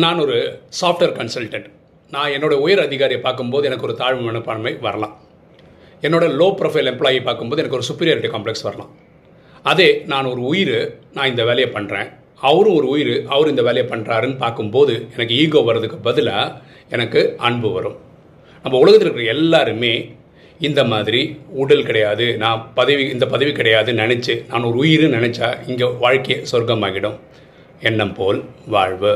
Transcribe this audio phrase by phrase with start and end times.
[0.00, 0.36] நான் ஒரு
[0.78, 1.66] software consultant
[2.12, 5.12] நான் என்னோட உயர் அதிகாரியை பார்க்கும்போது எனக்கு ஒரு தாழ்வு மனப்பான்மை வரலாம்.
[6.06, 8.90] என்னோட லோ ப்ரொஃபைல் எம்ப்ளாயி பார்க்கும்போது எனக்கு ஒரு சுப்பீரியாரிட்டி காம்ப்ளெக்ஸ் வரலாம்.
[9.70, 10.78] அதே நான் ஒரு உயிர்
[11.16, 12.08] நான் இந்த வேலையை பண்ணுறேன்
[12.50, 16.56] அவரும் ஒரு உயிர் அவர் இந்த வேலையை பண்ணுறாருன்னு பார்க்கும்போது எனக்கு ஈகோ வர்றதுக்கு பதிலாக
[16.96, 17.98] எனக்கு அன்பு வரும்.
[18.64, 19.94] நம்ம உலகத்தில் இருக்கிற எல்லாருமே
[20.68, 21.22] இந்த மாதிரி
[21.64, 27.20] உடல் கிடையாது நான் பதவி இந்த பதவி கிடையாதுன்னு நினச்சி நான் ஒரு உயிர்னு நினச்சா இங்கே வாழ்க்கையை சொர்க்கமாகிடும்.
[27.90, 28.40] எண்ணம் போல்
[28.76, 29.14] வாழ்வு.